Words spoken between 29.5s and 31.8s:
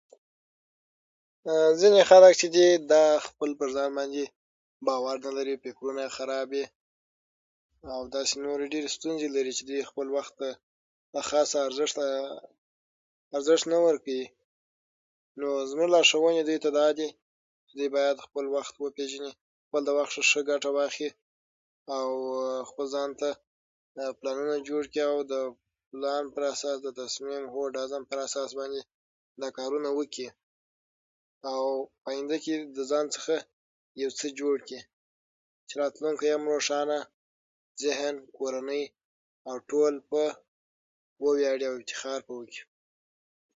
کارونه وکړي او